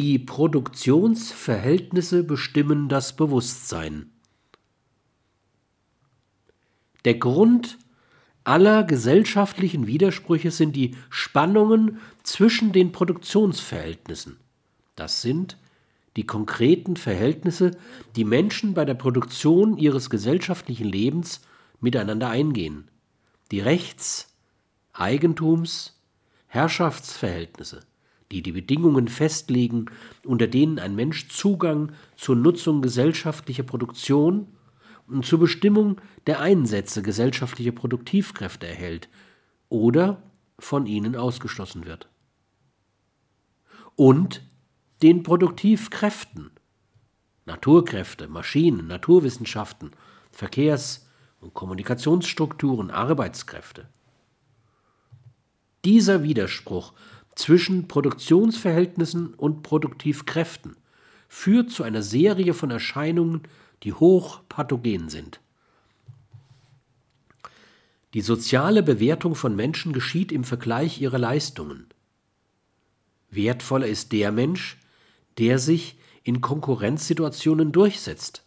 Die 0.00 0.20
Produktionsverhältnisse 0.20 2.22
bestimmen 2.22 2.88
das 2.88 3.16
Bewusstsein. 3.16 4.12
Der 7.04 7.14
Grund 7.14 7.78
aller 8.44 8.84
gesellschaftlichen 8.84 9.88
Widersprüche 9.88 10.52
sind 10.52 10.76
die 10.76 10.94
Spannungen 11.10 11.98
zwischen 12.22 12.70
den 12.70 12.92
Produktionsverhältnissen. 12.92 14.36
Das 14.94 15.20
sind 15.20 15.56
die 16.14 16.26
konkreten 16.26 16.96
Verhältnisse, 16.96 17.72
die 18.14 18.24
Menschen 18.24 18.74
bei 18.74 18.84
der 18.84 18.94
Produktion 18.94 19.78
ihres 19.78 20.10
gesellschaftlichen 20.10 20.86
Lebens 20.86 21.40
miteinander 21.80 22.30
eingehen. 22.30 22.88
Die 23.50 23.58
Rechts-, 23.58 24.32
Eigentums-, 24.92 25.94
Herrschaftsverhältnisse, 26.46 27.80
die 28.30 28.42
die 28.42 28.52
Bedingungen 28.52 29.08
festlegen, 29.08 29.86
unter 30.24 30.46
denen 30.46 30.78
ein 30.78 30.94
Mensch 30.94 31.28
Zugang 31.28 31.92
zur 32.16 32.36
Nutzung 32.36 32.82
gesellschaftlicher 32.82 33.62
Produktion 33.62 34.48
und 35.06 35.24
zur 35.24 35.38
Bestimmung 35.38 36.00
der 36.26 36.40
Einsätze 36.40 37.02
gesellschaftlicher 37.02 37.72
Produktivkräfte 37.72 38.66
erhält 38.66 39.08
oder 39.68 40.22
von 40.58 40.86
ihnen 40.86 41.16
ausgeschlossen 41.16 41.86
wird. 41.86 42.08
Und 43.96 44.42
den 45.02 45.22
Produktivkräften, 45.22 46.50
Naturkräfte, 47.46 48.28
Maschinen, 48.28 48.86
Naturwissenschaften, 48.86 49.92
Verkehrs- 50.30 51.08
und 51.40 51.54
Kommunikationsstrukturen, 51.54 52.90
Arbeitskräfte. 52.90 53.88
Dieser 55.84 56.22
Widerspruch 56.22 56.92
zwischen 57.38 57.86
Produktionsverhältnissen 57.86 59.32
und 59.34 59.62
Produktivkräften 59.62 60.76
führt 61.28 61.70
zu 61.70 61.84
einer 61.84 62.02
Serie 62.02 62.52
von 62.52 62.72
Erscheinungen, 62.72 63.42
die 63.84 63.92
hochpathogen 63.92 65.08
sind. 65.08 65.40
Die 68.12 68.22
soziale 68.22 68.82
Bewertung 68.82 69.36
von 69.36 69.54
Menschen 69.54 69.92
geschieht 69.92 70.32
im 70.32 70.42
Vergleich 70.42 71.00
ihrer 71.00 71.18
Leistungen. 71.18 71.86
Wertvoller 73.30 73.86
ist 73.86 74.10
der 74.10 74.32
Mensch, 74.32 74.76
der 75.38 75.60
sich 75.60 75.96
in 76.24 76.40
Konkurrenzsituationen 76.40 77.70
durchsetzt. 77.70 78.42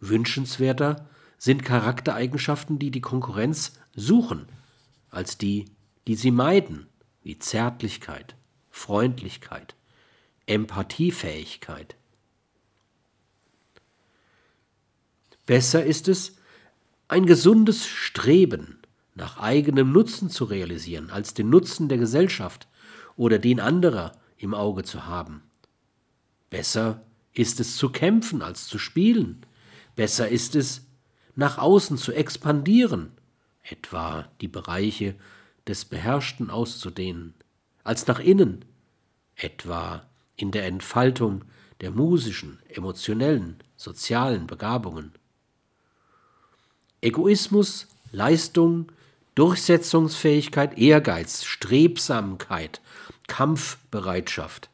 Wünschenswerter 0.00 1.06
sind 1.36 1.64
Charaktereigenschaften, 1.64 2.78
die 2.78 2.90
die 2.90 3.02
Konkurrenz 3.02 3.78
suchen, 3.94 4.46
als 5.10 5.36
die, 5.36 5.66
die 6.06 6.14
sie 6.14 6.30
meiden, 6.30 6.86
wie 7.24 7.38
Zärtlichkeit, 7.38 8.36
Freundlichkeit, 8.70 9.74
Empathiefähigkeit. 10.46 11.96
Besser 15.46 15.84
ist 15.84 16.06
es, 16.06 16.36
ein 17.08 17.26
gesundes 17.26 17.86
Streben 17.86 18.78
nach 19.14 19.38
eigenem 19.38 19.92
Nutzen 19.92 20.30
zu 20.30 20.44
realisieren, 20.44 21.10
als 21.10 21.34
den 21.34 21.50
Nutzen 21.50 21.88
der 21.88 21.98
Gesellschaft 21.98 22.68
oder 23.16 23.38
den 23.38 23.60
anderer 23.60 24.12
im 24.36 24.54
Auge 24.54 24.84
zu 24.84 25.06
haben. 25.06 25.42
Besser 26.50 27.02
ist 27.32 27.58
es 27.60 27.76
zu 27.76 27.90
kämpfen 27.90 28.42
als 28.42 28.66
zu 28.66 28.78
spielen. 28.78 29.46
Besser 29.96 30.28
ist 30.28 30.54
es, 30.56 30.86
nach 31.36 31.58
außen 31.58 31.96
zu 31.96 32.12
expandieren, 32.12 33.12
etwa 33.62 34.28
die 34.40 34.48
Bereiche 34.48 35.16
des 35.66 35.84
Beherrschten 35.84 36.50
auszudehnen, 36.50 37.34
als 37.82 38.06
nach 38.06 38.20
innen, 38.20 38.64
etwa 39.36 40.06
in 40.36 40.50
der 40.50 40.66
Entfaltung 40.66 41.44
der 41.80 41.90
musischen, 41.90 42.60
emotionellen, 42.68 43.56
sozialen 43.76 44.46
Begabungen. 44.46 45.12
Egoismus, 47.00 47.88
Leistung, 48.12 48.92
Durchsetzungsfähigkeit, 49.34 50.78
Ehrgeiz, 50.78 51.44
Strebsamkeit, 51.44 52.80
Kampfbereitschaft 53.26 54.70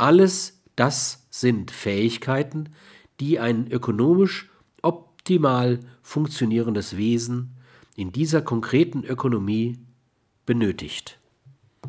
alles 0.00 0.62
das 0.76 1.26
sind 1.28 1.70
Fähigkeiten, 1.70 2.70
die 3.20 3.38
ein 3.38 3.70
ökonomisch 3.70 4.48
optimal 4.80 5.80
funktionierendes 6.02 6.96
Wesen 6.96 7.54
in 7.96 8.12
dieser 8.12 8.42
konkreten 8.42 9.04
Ökonomie 9.04 9.78
benötigt. 10.46 11.19